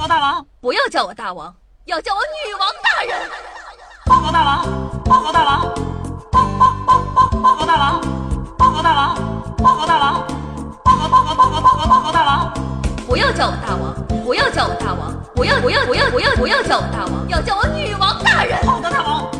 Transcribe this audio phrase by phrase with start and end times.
[0.00, 1.54] 告大王，不要叫我大王，
[1.86, 3.28] 要叫我女王大人。
[4.04, 4.66] 报告大王，
[5.04, 5.74] 报告大王，
[6.30, 8.00] 报报报报报告大王，
[8.56, 9.14] 报告大王，
[9.58, 10.26] 报告大王，
[10.84, 12.52] 报告报告报告报告报告大王。
[13.06, 18.64] 不要叫我大王，不要叫我大王，不要不要不要不要不要叫我大王，要叫我女王大人。
[18.66, 19.30] 好的，大王。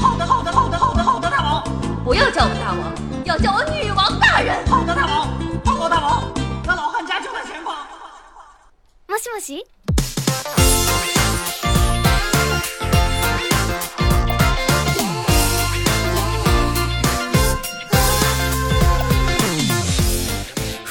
[0.00, 1.62] 好的，好的，好的，好的，好的，大王。
[2.04, 2.92] 不要叫我大王，
[3.24, 4.66] 要叫我女王大人。
[4.66, 5.28] 好的，大王。
[5.64, 6.22] 报告大王，
[6.64, 7.74] 那老汉家就在前方。
[9.08, 9.64] もしもし。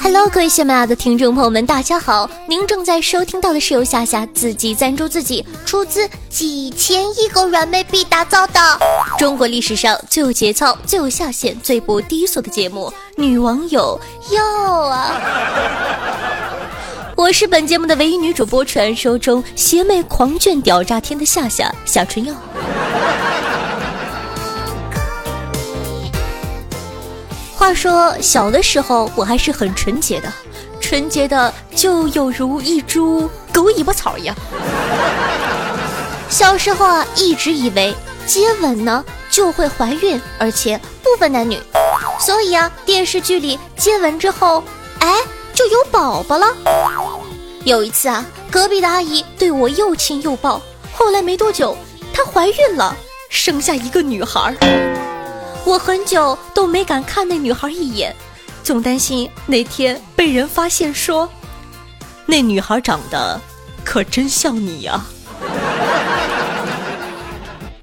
[0.09, 2.31] Hello，各位喜马拉雅的听众朋友们，大家好！
[2.49, 8.61] 您正在收听到的是由夏夏自己赞助自己，出资几千亿个软妹币打造的
[9.19, 12.87] 中国历史上最有节操、最有下限、最不低俗的节目
[13.21, 14.45] 《女网友要
[14.83, 15.11] 啊》。
[17.17, 22.33] 我是本节目的唯一女主播，传说中邪魅狂卷屌炸天的夏夏夏春耀。
[27.57, 30.31] 话说小的时候我还是很纯洁的，
[30.79, 34.37] 纯洁的就有如一株狗尾巴草一样。
[36.29, 37.95] 小时候啊，一直以为
[38.27, 41.59] 接吻呢就会怀孕，而且不分男女，
[42.21, 44.63] 所以啊，电视剧里接吻之后，
[44.99, 45.15] 哎，
[45.55, 46.47] 就有宝宝了。
[47.65, 50.61] 有一次啊，隔壁的阿姨对我又亲又抱，
[50.93, 51.75] 后来没多久，
[52.13, 52.95] 她怀孕了，
[53.31, 54.55] 生下一个女孩。
[55.67, 58.15] 我很久都没敢看那女孩一眼，
[58.63, 61.29] 总担心哪天被人发现说，
[62.25, 63.41] 那女孩长得
[63.85, 65.05] 可真像你呀。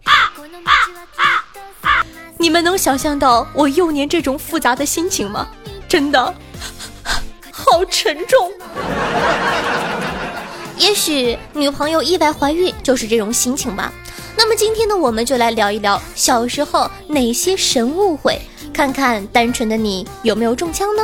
[0.05, 0.31] 啊
[2.37, 5.49] 你们能想象到我幼年这种复杂的心情吗？
[5.85, 6.33] 真的，
[7.51, 8.49] 好沉重。
[10.77, 13.91] 也许女朋友意外怀孕就是这种心情吧。
[14.35, 18.41] 那么今天呢，我们就来聊一聊小时候哪些神误会，
[18.73, 21.03] 看看单纯的你有没有中枪呢？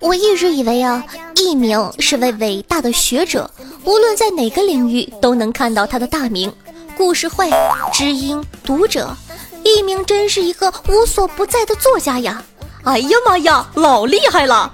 [0.00, 1.04] 我一直以为啊，
[1.36, 3.50] 艺名是位伟大的学者，
[3.84, 6.52] 无论在哪个领域都能看到他的大名。
[6.96, 7.50] 故事会、
[7.92, 9.16] 知音、读者，
[9.64, 12.42] 艺名真是一个无所不在的作家呀！
[12.84, 14.72] 哎呀妈呀，老厉害了！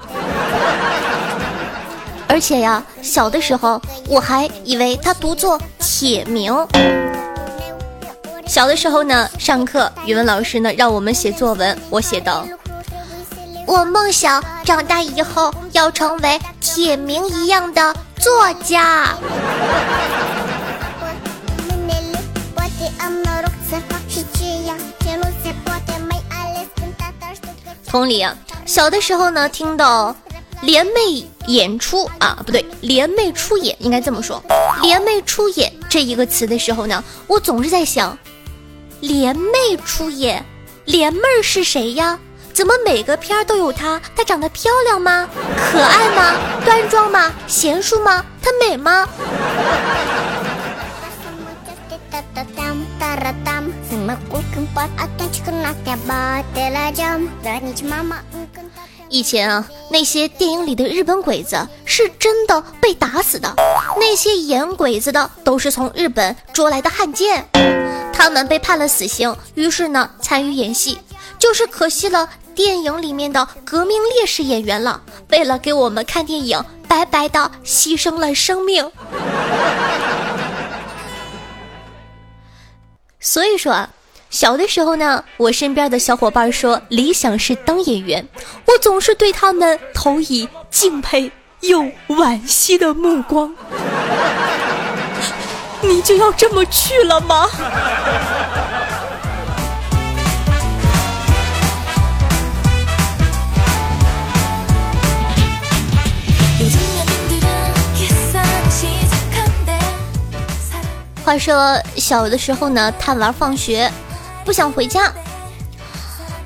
[2.29, 6.55] 而且呀，小的时候我还以为他读作铁名。
[8.51, 12.45] 小的时候呢，上课语文老师呢让我们写作文，我写道
[13.65, 19.15] ：“我梦想长大以后要成为铁明一样的作家。
[27.87, 30.13] ”同理啊，小的时候呢，听到
[30.63, 34.43] “联袂演出”啊，不对，“联袂出演”应该这么说
[34.83, 38.19] ，“联袂出演”这一个词的时候呢，我总是在想。
[39.01, 40.45] 联袂出演，
[40.85, 42.19] 联妹儿是谁呀？
[42.53, 44.01] 怎么每个片儿都有她？
[44.15, 45.27] 她长得漂亮吗？
[45.57, 46.37] 可爱吗？
[46.65, 47.33] 端庄吗？
[47.47, 48.25] 贤淑吗？
[48.43, 49.09] 她美吗？
[59.09, 63.55] 以前啊，那些电影里的日本鬼子是真的被打死的，
[63.99, 67.49] 那些演鬼子的都是从日本捉来的汉奸。
[68.13, 70.99] 他们被判了死刑，于是呢参与演戏，
[71.39, 75.03] 就是可惜了电影里面的革命烈士演员了。
[75.31, 78.91] 为了给我们看电影，白白的牺牲了生命。
[83.21, 83.91] 所以说啊，
[84.29, 88.29] 小的时候呢，我身边的小伙伴说理想是当演员，
[88.67, 91.31] 我总是对他们投以敬佩
[91.61, 93.55] 又惋惜的目光。
[95.83, 97.47] 你就要这么去了吗？
[111.25, 113.91] 话说小的时候呢，贪玩放学，
[114.45, 115.13] 不想回家，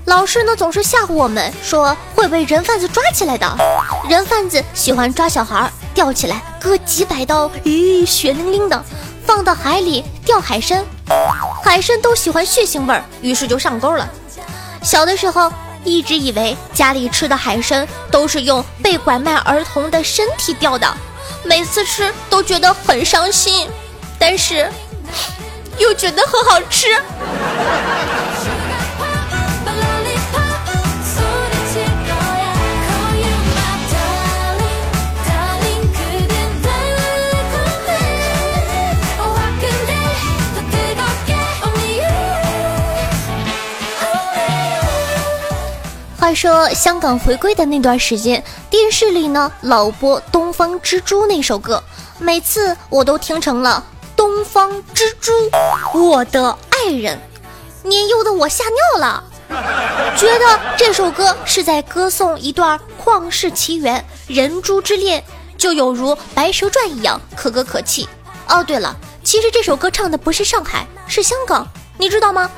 [0.05, 3.57] 老师呢总是吓唬我们说会被人贩子抓起来的。
[4.11, 6.43] 人贩子喜欢抓小孩，吊起来。
[6.61, 8.85] 割几百刀，咦，血淋淋的，
[9.27, 10.85] 放到海里钓海参，
[11.63, 14.09] 海参都喜欢血腥味儿，于是就上钩了。
[14.83, 20.87] 小的时候一直以为家里吃的海参都是用被拐卖儿童的身体钓的，
[21.43, 23.69] 每次吃都觉得很伤心，
[24.19, 24.71] 但是
[25.79, 26.89] 又觉得很好吃。
[46.25, 51.85] 话说香港回归的那段时间，电视里呢老播《东方之珠》那首歌，
[52.19, 53.85] 每次我都听成了
[54.17, 55.33] 《东方之珠》，
[56.01, 57.21] 我的爱人。
[57.83, 59.23] 年幼的我吓尿了，
[60.17, 65.23] 觉得这首歌是在歌颂一段旷世奇缘，人珠之恋，
[65.59, 68.09] 就有如《白蛇传》一样可歌可泣。
[68.49, 71.69] 哦，对了，其实这首歌唱的不是上海，是香港，
[71.99, 72.51] 你知道吗？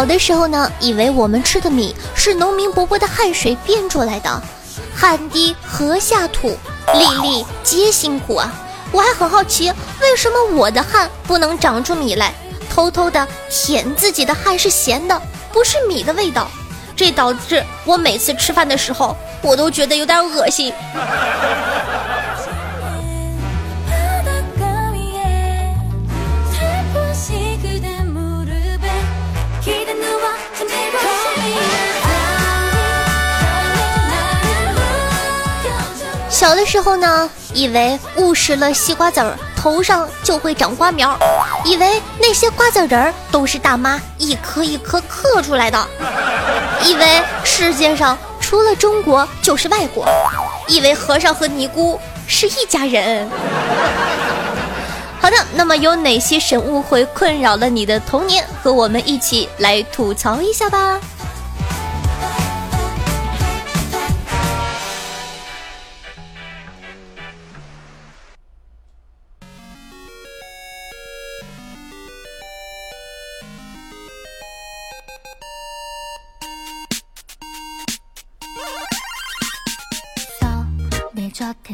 [0.00, 4.42] 小的时候呢，以为我们吃的米是农民伯伯的汗水变出来的，
[4.96, 6.56] 汗滴禾下土，
[6.94, 8.50] 粒粒皆辛苦啊！
[8.92, 9.70] 我还很好奇，
[10.00, 12.32] 为什么我的汗不能长出米来？
[12.74, 15.20] 偷偷的舔自己的汗是咸的，
[15.52, 16.50] 不是米的味道，
[16.96, 20.72] 这导致我每次吃饭的时候，我都觉得有点恶心。
[36.40, 41.14] 小的时候呢，以为误食了西瓜籽儿，头上就会长瓜苗，
[41.66, 45.86] 以为那些瓜子仁儿都是大妈一颗一颗刻出来的，
[46.82, 50.06] 以为世界上除了中国就是外国，
[50.66, 53.28] 以为和尚和尼姑是一家人。
[55.20, 58.42] 好的，那么有哪些神误会困扰了你的童年？
[58.62, 60.98] 和我们一起来吐槽一下吧。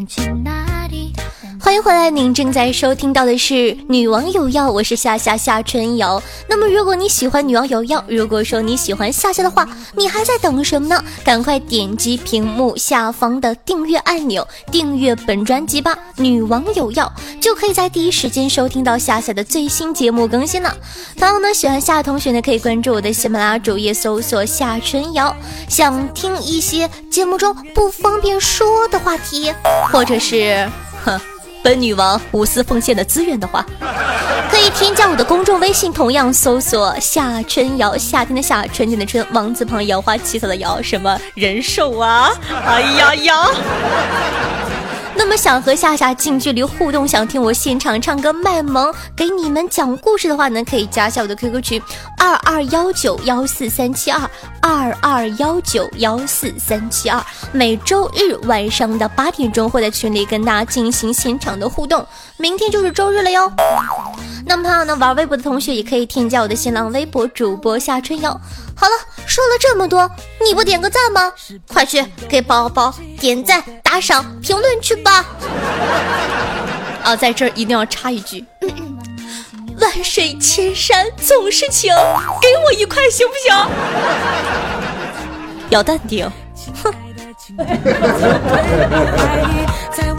[0.09, 0.46] 欢迎
[1.87, 3.55] 回来，您正在收听到的是
[3.89, 6.21] 《女王有药》，我是夏夏夏春瑶。
[6.49, 11.05] 那么，如果你喜欢《女王有药》，如果说你喜欢夏夏的话，你还在等什么呢？
[11.25, 20.77] 赶快点击屏幕下方的订阅按钮，订阅本专辑吧，《女王有药》就可以在第一时间收听到夏夏的最新节目更新了。
[21.17, 25.33] 同样呢，喜欢夏同学呢，可以关注我的喜马拉雅主页，搜索夏春瑶。
[25.69, 29.55] 想听一些节目中不方便说的话题，
[29.93, 30.69] 或者是
[31.05, 31.21] 哼。
[31.67, 33.67] 本女王无私奉献的资源的话，
[34.49, 42.31] 可以添加我的公众微信，同样搜索夏春瑶，夏天的夏，春天的春，王字旁摇花起草的摇，什么人寿啊？
[42.65, 43.49] 哎呀呀！
[45.19, 51.83] 那么想和夏夏近距离互动，想听我现场唱歌卖萌，给你们讲故事的话呢，可以加下我的 QQ 群
[52.19, 54.31] 二二幺九幺四三七二
[54.61, 62.07] 二二幺九幺四三七二，每周日晚上的八点钟会在群里跟大家进行现场的互动。
[62.37, 63.51] 明天就是周日了哟。
[64.45, 68.31] 那么朋友呢，玩微博的同学也可以添加我的新浪微博主播夏春瑶。
[68.77, 68.93] 好了，
[69.37, 70.11] 说了这么多，
[70.43, 71.31] 你不点个赞吗？
[71.69, 75.27] 快去给宝宝点赞、打赏、评论去吧！
[77.05, 78.43] 啊，在这儿一定要插一句：
[79.79, 81.93] 万水千山总是情，
[82.41, 83.55] 给我一块行不行？
[85.69, 86.27] 要淡定，
[86.83, 86.91] 哼。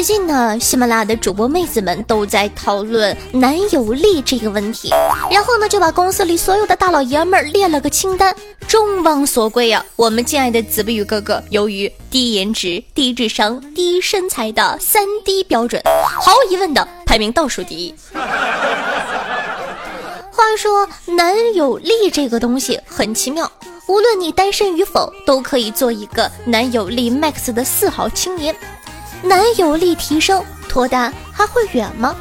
[0.00, 4.88] 最近呢，喜马拉雅的主播妹子们都在讨论男友力这个问题，
[5.30, 8.34] 然后呢就把公司里所有的大老爷们儿列了个清单。
[8.66, 15.82] 众望所归呀，我们敬爱的子不语哥哥，由于低颜值、低智商、低身材的三低标准，
[16.18, 17.94] 毫无疑问的排名倒数第一。
[18.14, 18.24] 话
[20.56, 23.52] 说男友力这个东西很奇妙，
[23.86, 28.56] 无论你单身与否，都可以做一个男友力 max 的四好青年。
[29.22, 32.14] 男友力提升，脱单还会远吗？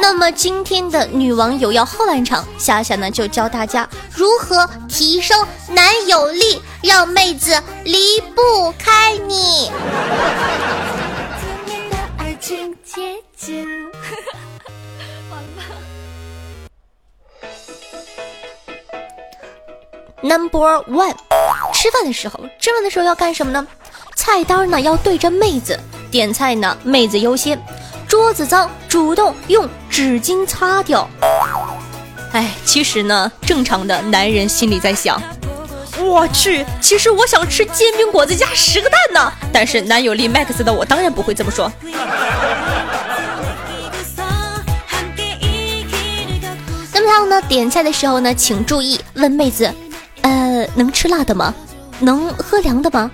[0.00, 7.52] 那么今天的女网友要后半场，夏夏呢就教大家如何提升男友力，让妹子
[7.84, 9.70] 离不开你。
[20.22, 21.14] Number one，
[21.72, 23.66] 吃饭的时候，吃饭的时候要干什么呢？
[24.14, 25.78] 菜单呢要对着妹子，
[26.10, 27.60] 点菜呢妹子优先，
[28.08, 31.08] 桌子脏主动用纸巾擦掉。
[32.32, 35.20] 哎，其实呢，正常的男人心里在想，
[35.98, 39.32] 我去，其实我想吃煎饼果子加十个蛋呢。
[39.52, 41.70] 但是男友力 max 的我当然不会这么说。
[46.92, 49.72] 那么还有呢，点菜的时候呢，请注意问妹子。
[50.22, 51.54] 呃，能吃辣的吗？
[51.98, 53.10] 能喝凉的吗？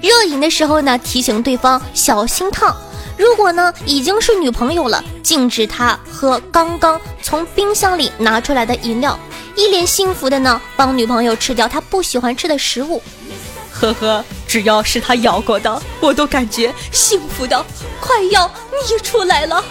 [0.00, 2.76] 热饮的时候呢，提醒对方小心烫。
[3.16, 9.18] 如果呢已经是女朋友了，禁止她喝刚刚从冰箱里拿出来的饮料。
[9.56, 13.02] 一脸幸福的呢，帮女朋友吃掉她不喜欢吃的食物。
[13.72, 17.64] 呵呵，只要是他咬过的，我都感觉幸福的
[18.00, 18.48] 快要
[18.88, 19.64] 溢出来了。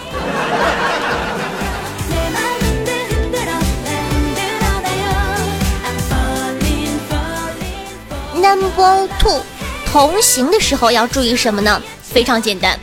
[8.34, 9.42] Number two，
[9.90, 11.80] 同行的时候要注意什么呢？
[12.02, 12.78] 非常简单，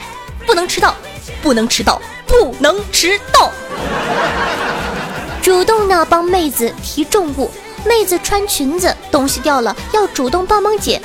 [0.45, 0.95] 不能迟到，
[1.41, 3.51] 不能迟到，不能迟到。
[5.41, 7.51] 主动呢帮妹子提重物，
[7.85, 11.00] 妹子穿裙子东西掉了要主动帮忙捡。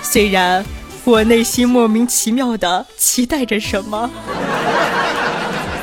[0.00, 0.64] 虽然
[1.02, 4.08] 我内心莫名其妙的期待着什么，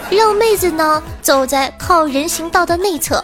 [0.09, 3.23] 让妹子呢走在靠人行道的内侧，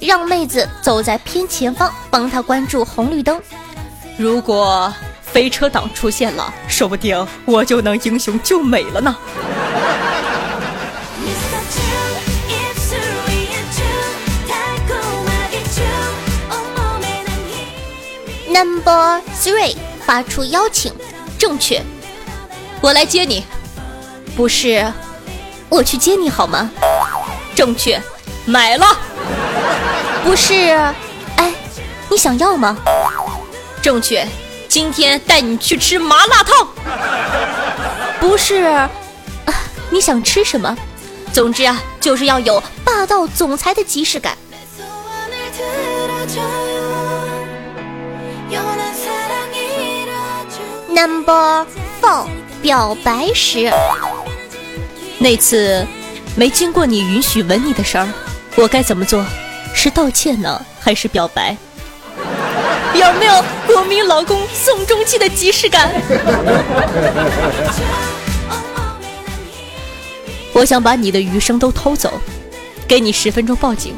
[0.00, 3.40] 让妹子走在偏前方，帮她关注红绿灯。
[4.16, 4.92] 如果
[5.34, 9.16] 飞车党出现了，说不定我就能英雄救美了呢。
[18.48, 19.74] Number three，
[20.06, 20.92] 发出邀请，
[21.36, 21.82] 正确。
[22.80, 23.44] 我来接你，
[24.36, 24.86] 不是，
[25.68, 26.70] 我去接你好吗？
[27.56, 28.00] 正确。
[28.46, 28.86] 买了，
[30.22, 30.54] 不是，
[31.38, 31.52] 哎，
[32.08, 32.76] 你想要吗？
[33.82, 34.24] 正确，
[34.74, 36.68] 今天带你去吃麻辣烫。
[38.18, 38.90] 不是，啊，
[39.88, 40.76] 你想吃什么？
[41.32, 44.36] 总之啊，就是要有霸道总裁的即视感。
[50.88, 51.64] Number
[52.02, 52.26] four，
[52.60, 53.70] 表白时，
[55.18, 55.86] 那次
[56.34, 58.08] 没经过你允许吻你的事儿，
[58.56, 59.24] 我该怎么做？
[59.72, 61.56] 是道歉呢，还是表白？
[62.94, 65.92] 有没有国民老公宋仲基的即视感？
[70.52, 72.12] 我想把你的余生都偷走，
[72.86, 73.96] 给你十分钟报警。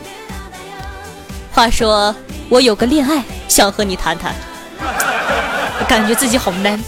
[1.52, 2.14] 话说，
[2.48, 4.34] 我有个恋爱想和你谈谈，
[5.86, 6.82] 感觉自己好 man。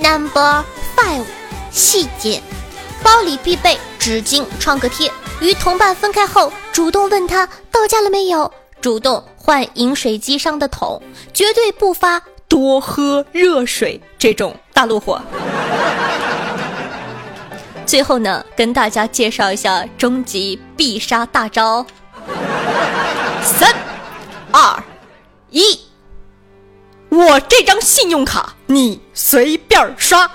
[0.00, 0.64] Number
[0.96, 1.24] five，
[1.70, 2.42] 细节，
[3.02, 3.78] 包里必备。
[3.98, 5.10] 纸巾、创可贴。
[5.40, 11.02] 与同伴分开后，主动问他到家了没有，主动换饮水机上的桶，
[11.32, 15.20] 绝对不发多喝热水这种大怒火。
[17.86, 21.86] 最后呢，跟大家介绍一下终极必杀大招：
[23.42, 23.74] 三、
[24.50, 24.82] 二、
[25.50, 25.80] 一，
[27.08, 30.30] 我这张信用卡你随便刷。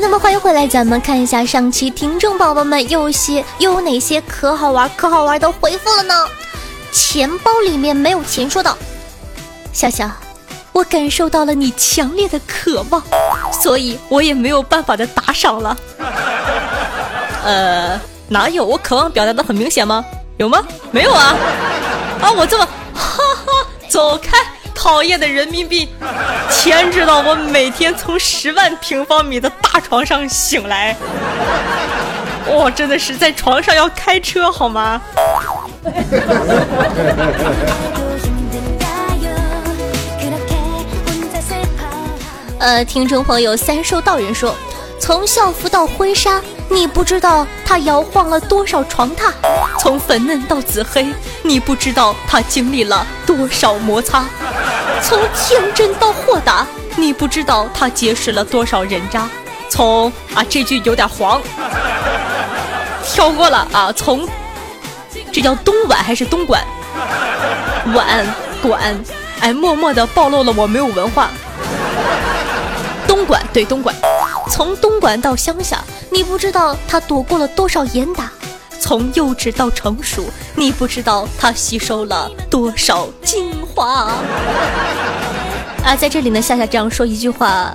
[0.00, 6.14] 那么欢迎回来，咱们看一下上期听众宝宝们有些又有哪些可好玩、可好玩的回复了呢？
[6.92, 8.78] 钱包里面没有钱，说道
[9.72, 10.08] ：“笑笑，
[10.72, 13.02] 我感受到了你强烈的渴望，
[13.52, 15.76] 所以我也没有办法的打赏了。
[17.44, 18.64] 呃，哪有？
[18.64, 20.04] 我渴望表达的很明显吗？
[20.36, 20.64] 有吗？
[20.92, 21.34] 没有啊！
[22.22, 22.64] 啊，我这么，
[22.94, 23.52] 哈哈，
[23.88, 24.38] 走开。
[24.78, 25.88] 讨厌的人民币，
[26.52, 30.96] 天知道我每天从十万平方米的大床上醒来，
[32.52, 35.02] 哇， 真的是在床上要开车好吗？
[42.60, 44.54] 呃，听众朋友三寿道人说，
[45.00, 49.32] 从校服到婚纱，你不知道他摇晃了多少床榻；
[49.78, 51.06] 从粉嫩到紫黑，
[51.42, 54.24] 你不知道他经历了多少摩擦；
[55.02, 59.28] 从天真到豁达，你不知道他结识了多少人渣。
[59.70, 61.40] 从啊，这句有点黄，
[63.02, 63.92] 跳过了啊。
[63.92, 64.28] 从
[65.32, 66.62] 这叫东莞还是东莞？
[67.92, 68.26] 莞
[68.62, 68.98] 莞，
[69.40, 71.30] 哎，默默的暴露了我没有文化。
[73.06, 73.94] 东莞对东莞，
[74.50, 78.24] 从东莞到乡下，你不知道他躲过了多少严打；
[78.80, 80.24] 从幼稚到成熟，
[80.56, 84.10] 你不知道他吸收了多少精华。
[85.84, 87.74] 啊，在这里呢，夏夏这样说一句话。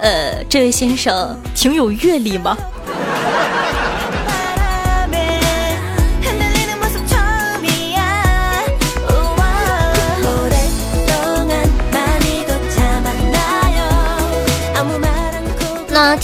[0.00, 2.56] 呃，这位先生挺有阅历吗？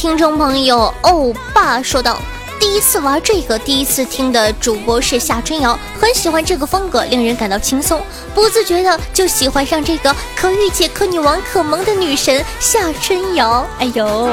[0.08, 2.18] 听众朋友欧巴说道。
[2.58, 8.00] 第一次玩这个，第一次听的主播是夏春瑶，很喜欢这个风格，令人感到轻松，
[8.34, 13.66] 不自觉的就喜欢上这个可御姐、可女王、可萌的女神夏春瑶。
[13.78, 14.30] 哎呦，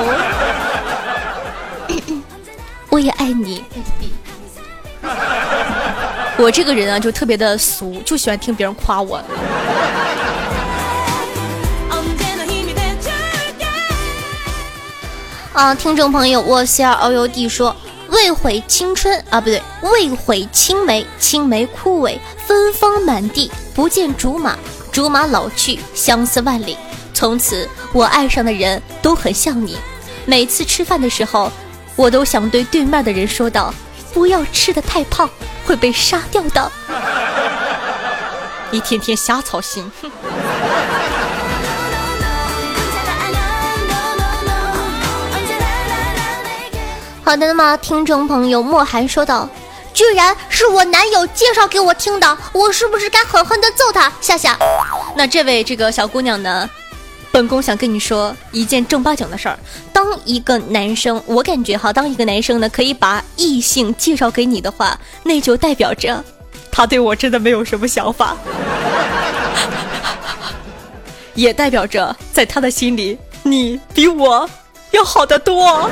[2.89, 3.62] 我也爱你。
[6.38, 9.22] 我这个人啊，就特别的俗，就喜欢听别人夸我。
[15.56, 17.74] 啊，听众朋友，我 C R O U D 说。
[18.10, 24.56] 未悔青春啊，不对，未悔青梅，青梅枯萎，芬芳满地，不见竹马，
[24.92, 26.78] 竹马老去，相思万里。
[27.14, 29.76] 从此，我爱上的人都很像你。
[30.26, 31.52] 每次吃饭的时候，
[31.96, 33.74] 我都想对对面的人说道
[34.14, 35.28] ：“不要吃的太胖，
[35.66, 36.72] 会被杀掉的。”
[38.72, 39.92] 一天天瞎操心。
[47.25, 49.50] 好的，那么听众朋友莫寒说道
[49.96, 54.55] ：“居然是我男友介绍给我听的，我是不是该狠狠的揍他？”夏夏，
[55.15, 56.70] 那这位这个小姑娘呢？
[57.32, 59.58] 本宫想跟你说一件正八经的事儿。
[59.91, 66.24] 当一个男生，我感觉哈，当一个男生呢，可以把异性介绍给你的话，那就代表着
[66.72, 68.38] 他对我真的没有什么想法，
[71.33, 74.48] 也代表着在他的心里，你比我
[74.92, 75.90] 要好得多。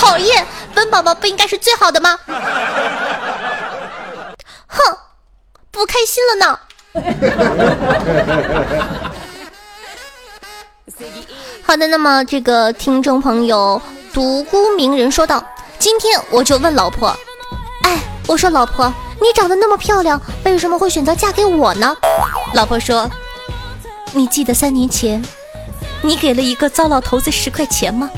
[0.00, 2.18] 讨厌，本宝宝不应该是最好的吗？
[4.66, 4.96] 哼，
[5.70, 6.58] 不开心了呢。
[11.62, 13.80] 好的，那么这个听众朋友
[14.12, 15.44] 独孤鸣人说道
[15.78, 17.14] ：“今天我就问老婆，
[17.84, 21.94] 哎，我说老婆，你长得那么漂亮，为什么会选择嫁给我呢？”
[22.54, 23.08] 老婆说
[24.12, 25.22] ：“你记得三年前，
[26.02, 28.08] 你给了一个糟老头子十块钱吗？”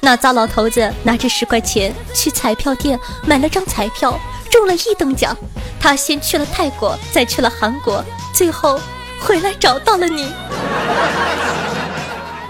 [0.00, 4.18] 那糟老头子拿着十块钱去彩票店买了张彩票，
[4.50, 5.36] 中了一等奖。
[5.78, 8.80] 他先去了泰国，再去了韩国，最后
[9.20, 10.32] 回来找到了你。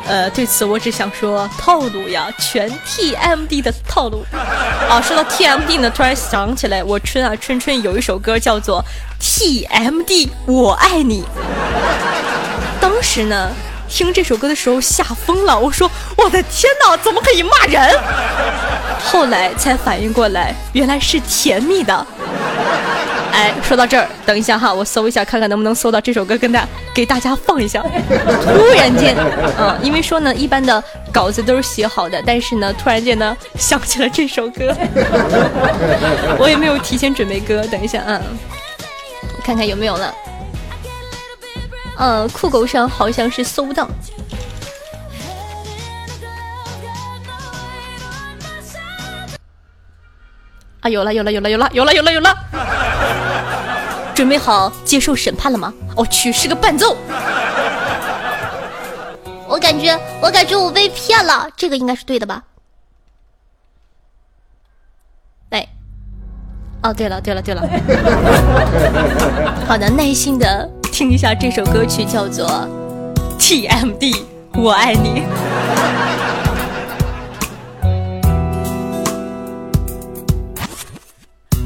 [0.06, 4.24] 呃，对此我只想说，套路呀，全 TMD 的套路。
[4.88, 8.84] 啊，说到 TMD 呢，突然想起来，我春啊春春有一首歌叫做
[9.20, 11.24] TMD 我爱你。
[12.80, 13.50] 当时呢。
[13.90, 18.00] 听这首歌的时候吓疯了，我说我的天哪，怎么可以骂人？
[19.02, 22.06] 后来才反应过来，原来是甜蜜的。
[23.32, 27.80] 哎，说到这儿，等一下哈，我搜一下看看能不能搜到这首歌，跟大给大家放一下。
[27.80, 29.16] 突然间，
[29.58, 34.74] 嗯，因为说呢，一般的稿子都是写好的，但是呢，突然间呢想起了这首歌，
[36.38, 38.20] 我也没有提前准备歌，等一下啊，
[39.44, 40.14] 看看有没有了。
[42.00, 43.86] 呃，酷狗上好像是搜不到。
[50.80, 52.34] 啊，有了，有了，有了，有了，有了，有了，有了！
[54.14, 55.74] 准备好接受审判了吗？
[55.94, 56.96] 我去，是个伴奏。
[59.46, 61.50] 我感觉，我感觉我被骗了。
[61.54, 62.42] 这个应该是对的吧？
[65.50, 65.68] 哎，
[66.82, 67.60] 哦，对了，对了，对了。
[69.68, 70.79] 好的，耐心的。
[70.90, 72.46] 听一下这首歌曲，叫做
[73.38, 74.12] 《TMD》，
[74.54, 75.22] 我爱你。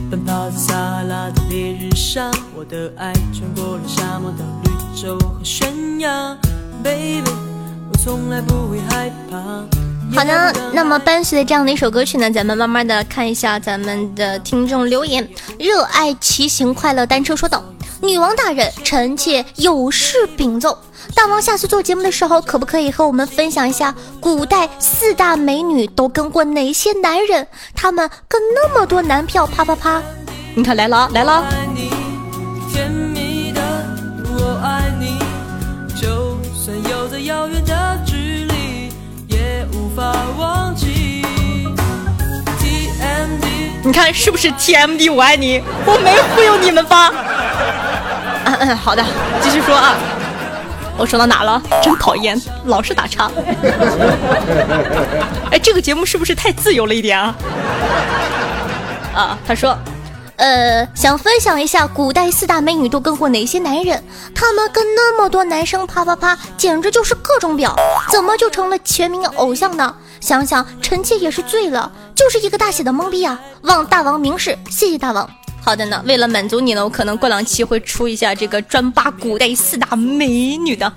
[0.08, 6.36] 奔跑在撒拉的烈日下，我的爱穿过了沙漠到绿洲和悬崖
[6.84, 7.24] ，Baby，
[7.90, 9.38] 我从来不会害怕。
[10.14, 15.28] 好的，那么伴随着这样的一首歌曲呢，咱们慢慢的看一下咱们的听众留言。
[15.58, 17.64] 热爱骑行快乐单车说道。
[18.04, 20.78] 女王大人，臣妾有事禀奏。
[21.14, 27.46] 大王下次做节目的时候，可不可以和我们分享一下古代四大美女都跟过哪些男人？
[27.74, 30.02] 他们跟那么多男票，啪啪啪！
[30.54, 31.44] 你看来了来了。
[43.86, 45.62] 你看是不是 TMD 我爱你？
[45.84, 47.12] 我没忽悠你们吧？
[48.60, 49.02] 嗯嗯，好的，
[49.40, 49.96] 继续说啊。
[50.96, 51.60] 我说到哪了？
[51.82, 53.28] 真讨厌，老是打岔。
[55.50, 57.34] 哎，这个节目是不是太自由了一点啊？
[59.12, 59.76] 啊，他说，
[60.36, 64.04] 呃，想分享一下古代四大美女都跟过哪些男人？
[64.36, 67.74] 他们跟那么多男生啪啪啪，简直就是各种婊，
[68.12, 69.92] 怎么就成了全民偶像呢？
[70.20, 73.36] 想想臣妾也是醉了，就是一个大写的懵逼啊！
[73.62, 75.28] 望大王明示，谢谢大王。
[75.64, 80.92] 好的呢，为了满足你呢，我可能过两期会出一下这个专扒古代四大美女的。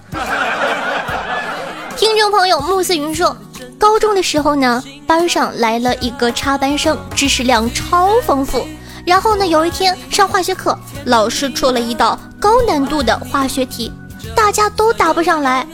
[1.96, 3.36] 听众朋友穆思云说，
[3.80, 8.68] 高中的时候呢，班上来了一个插班生，知识量超丰富。
[9.06, 13.90] 然后呢，有一天上化学课，老师出了一道高难度的化学题，
[14.36, 15.66] 大家都答不上来，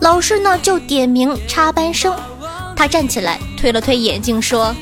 [0.00, 2.12] 老师呢就点名插班生，
[2.74, 4.74] 他站起来推了推眼镜说。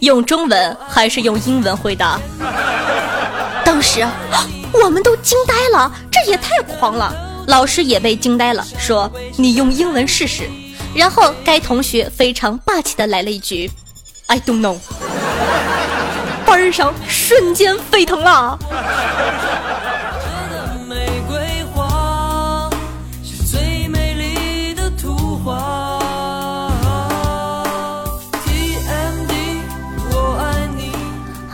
[0.00, 2.20] 用中文还是用英文回答？
[3.64, 4.06] 当时
[4.72, 7.14] 我们都惊呆了，这也太狂了！
[7.46, 10.48] 老师也被惊呆了，说：“你用英文试试。”
[10.94, 13.70] 然后该同学非常霸气的来了一句
[14.26, 14.78] ：“I don't know。”
[16.46, 18.58] 班上瞬间沸腾了。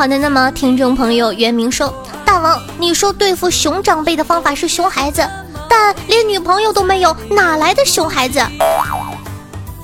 [0.00, 1.92] 好的，那么听众朋友袁明说，
[2.24, 5.20] 大王，你说对付熊长辈的方法是熊孩子，
[5.68, 8.40] 但连女朋友都没有，哪来的熊孩子？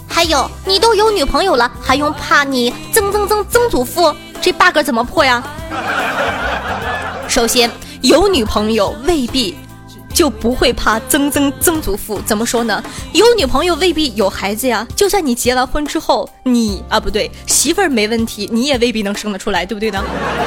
[0.09, 4.11] 还有，你都有女朋友了，还用怕你曾曾曾曾祖父？
[4.41, 5.43] 这 bug 怎么破呀？
[7.29, 9.55] 首先，有女朋友未必。
[10.17, 12.83] 就不会怕曾曾曾祖父怎么说呢？
[13.13, 14.89] 有女朋友未必有孩子呀。
[14.97, 20.03] 就算你结完婚之后，你啊不对，媳妇儿没问题，你也未必能生得出来，对不对呢？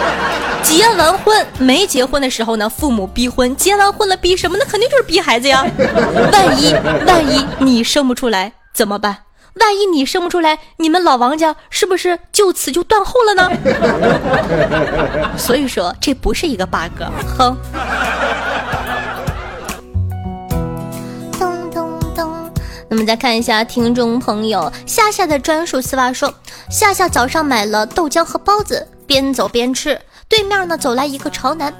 [0.64, 4.58] 结完婚没结婚的时候呢，父母逼婚；结完婚了逼什么？
[4.58, 5.64] 那肯定就是逼孩子呀。
[6.34, 6.74] 万一
[7.06, 9.18] 万一你生不出来怎么办？
[9.62, 13.52] 万一你生不出来，你们老王家是不是就此就断后了呢？
[15.38, 17.04] 所以说这不是一个 bug，
[17.38, 17.56] 哼。
[23.00, 26.34] 我们再看一下听众朋友夏夏的专属丝袜说，
[26.70, 29.98] 夏夏早上买了豆浆和包子，边走边吃。
[30.28, 31.74] 对面呢走来一个潮男，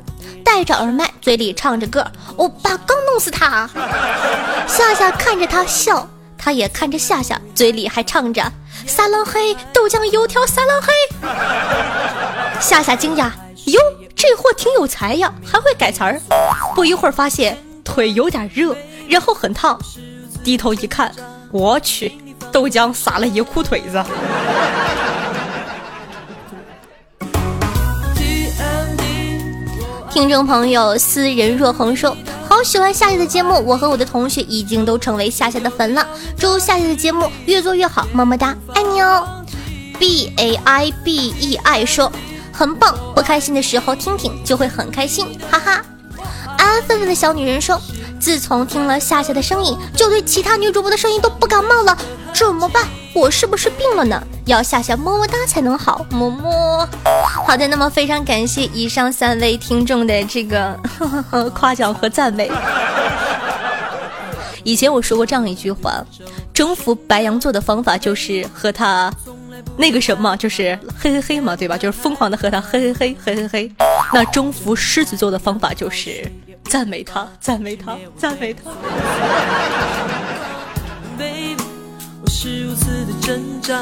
[0.46, 3.70] 戴着耳麦，嘴里唱着歌，欧巴刚弄死他。
[4.66, 8.42] 夏夏看着他笑，他也看着夏夏，嘴里还唱着
[8.88, 10.94] 撒浪嘿，豆浆油条撒浪嘿。
[12.62, 13.30] 夏夏惊讶，
[13.66, 13.82] 哟，
[14.16, 16.18] 这货挺有才呀，还会改词儿。
[16.74, 18.74] 不一会儿发现腿有点热，
[19.10, 19.78] 然后很烫。
[20.50, 21.14] 低头一看，
[21.52, 22.12] 我去，
[22.52, 24.04] 豆浆洒了一裤腿子。
[30.10, 36.08] 听众朋友，斯人若恒说，好喜欢夏夏的节目，我和我的同学已经都成为夏夏的粉了。
[36.36, 39.46] 祝夏夏的节目越做越好，么么哒，爱你哦。
[40.00, 42.12] B A I B E I 说，
[42.52, 45.86] 很棒，不开心的时候听听就会很开心，哈哈。
[46.60, 47.82] 安安分分的小女人说。
[48.20, 51.98] 自从听了夏夏的声音，就对其他女主播的声音都不感冒了，
[52.34, 52.86] 怎么办？
[53.16, 54.22] 我是不是病了呢？
[54.46, 56.86] 要夏夏么么哒才能好，么么。
[57.46, 60.78] 好的，那么非常感谢以上三位听众的这个
[61.56, 62.52] 夸奖和赞美。
[64.66, 66.04] 以前我说过这样一句话：
[66.54, 69.10] 征服白羊座的方法就是和他
[69.78, 71.78] 那个什么，就是嘿嘿嘿嘛，对吧？
[71.78, 73.72] 就是疯狂的和他嘿嘿嘿嘿嘿嘿。
[74.14, 76.30] 那征服狮子座的方法就是。
[76.70, 78.70] 赞美他，赞美他，赞美他。
[82.22, 83.76] 我是如此的挣扎，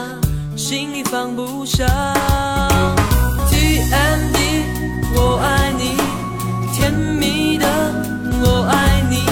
[0.55, 1.85] 心里放不下。
[3.49, 4.37] TMD，
[5.13, 5.97] 我爱你，
[6.73, 7.67] 甜蜜的
[8.41, 9.25] 我爱你，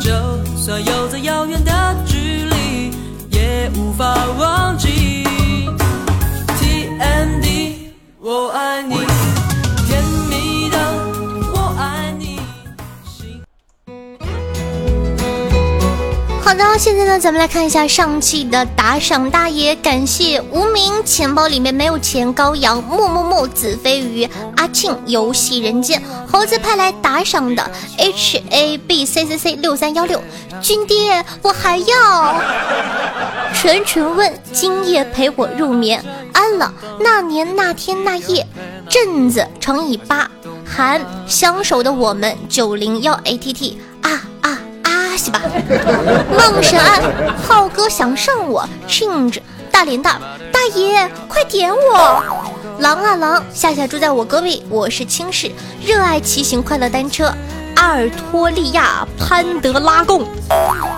[0.00, 0.10] 就
[0.56, 1.72] 算有再遥远的
[2.04, 2.90] 距离，
[3.30, 4.91] 也无法忘记。
[16.52, 30.22] 好的，现在呢，咱们来看一下上期的打赏大爷，感谢无名钱包里面没有钱，高阳木木木子飞鱼阿庆游戏人间猴子派来打赏的 H A B C C C 六三幺六。
[30.60, 32.34] 君爹，我还要。
[33.54, 36.04] 纯纯问今夜陪我入眠。
[36.34, 38.46] 安了那年那天那夜
[38.90, 40.30] 镇子乘以八
[40.66, 44.20] 含相守的我们九零幺 A T T 啊
[45.22, 45.30] 去。
[45.30, 45.40] 吧，
[46.36, 47.02] 梦神安，
[47.46, 49.38] 浩哥想上我，change
[49.70, 50.18] 大连大
[50.52, 52.22] 大爷，快点我，
[52.78, 55.50] 狼啊狼，夏夏住在我隔壁，我是轻视，
[55.84, 57.32] 热爱骑行快乐单车，
[57.76, 60.26] 阿尔托利亚潘德拉贡，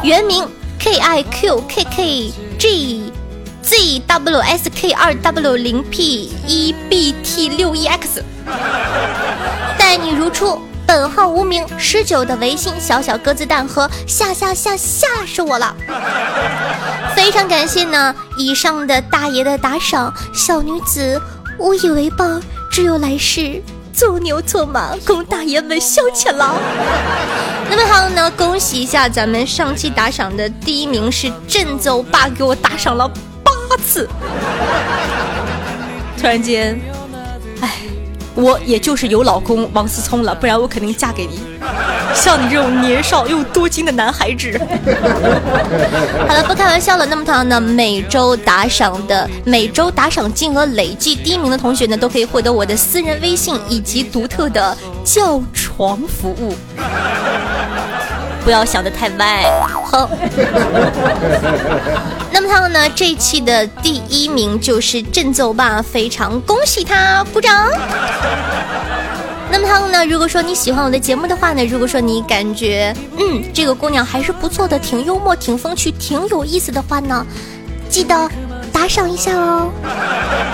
[0.02, 0.46] 原名
[0.78, 3.12] K I Q K K G
[3.62, 8.22] Z W S K 二 W 零 P 一 B T 六 E X，
[9.78, 10.60] 待你如初。
[10.86, 15.74] 本号无名十九的微信小小鸽子蛋和吓吓吓吓死我了，
[17.16, 18.14] 非常感谢呢！
[18.36, 21.20] 以上的大爷的打赏，小女子
[21.58, 22.24] 无以为报，
[22.70, 26.54] 只有来世做牛做马，供大爷们消遣了。
[27.70, 33.08] 那么好呢，恭喜一下咱们上期打赏的第一名是振走爸，给我打赏了
[33.42, 34.08] 八次。
[36.18, 36.78] 突然间，
[38.34, 41.40] 我也就是有老公王思聪了，不然我肯定嫁给你。
[42.14, 44.56] 像你这种年少又多金的男孩子。
[46.28, 47.04] 好了，不开玩笑了。
[47.06, 56.54] 那么，同样呢每周打赏的每周打赏金额累计第一名的同学呢，都可以获得我的私人微信以及独特的叫床服务。
[58.44, 59.42] 不要想的太歪。
[59.84, 60.08] 好。
[62.30, 62.88] 那么他们呢？
[62.94, 67.70] 这一期的第一名就是振奏吧，非常恭喜他，鼓掌。
[69.50, 70.04] 那么他呢？
[70.06, 77.24] 如果说你喜欢我的节目的话呢，如果说你感觉嗯这个姑娘还是不错的，挺幽默、挺风趣、挺有意思的话呢，
[77.88, 78.28] 记得。
[78.74, 79.70] 打赏一下哦，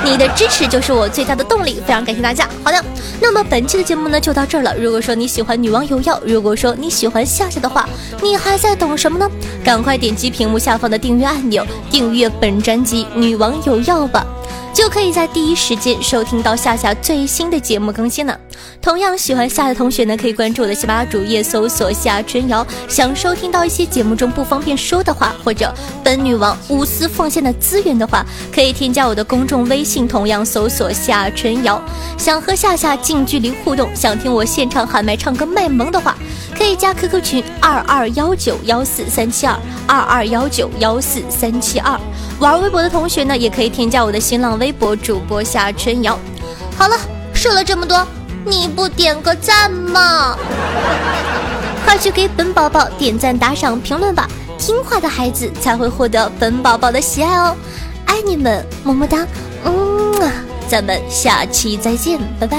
[0.04, 2.46] 你的支持就是我最大的动力，非常感谢大家。
[2.62, 2.84] 好的，
[3.18, 4.76] 那么本期的节目呢就到这儿了。
[4.76, 7.88] 如果说你喜欢女王有药，如果说你喜欢夏夏的话，
[8.22, 9.28] 你还在等什么呢？
[9.64, 14.24] 赶快点击屏幕下方的订阅按钮，订阅本专辑《女王有药》吧。
[14.72, 18.38] 就可以在第一时间收听到夏夏最新的节目更新了。
[18.80, 22.66] 同样喜欢夏的同学呢，可以关注我的喜马主页，搜索夏春瑶。
[22.88, 31.82] 想收听到一些节目中不方便说的话，或者本女王无私奉献的资源的话，可以添加我的公众微信，同样搜索夏春瑶。
[32.16, 36.16] 想和夏夏近距离互动，想听我现场喊麦唱歌卖萌的话，
[36.56, 41.98] 可以加 QQ 群二二幺九幺四三七二二二幺九幺四三七二。
[42.40, 46.18] 玩微博的同学呢，也可以添加我的新浪微博主播夏春瑶。
[46.76, 46.96] 好了，
[47.34, 48.04] 说了这么多，
[48.46, 50.36] 你不点个赞吗？
[51.84, 54.26] 快去给本宝宝点赞、打赏、评论吧！
[54.58, 57.54] 听话的孩子才会获得本宝宝的喜爱哦，
[58.06, 59.26] 爱你们，么么哒，
[59.64, 60.32] 嗯啊，
[60.66, 62.58] 咱们下期再见，拜拜。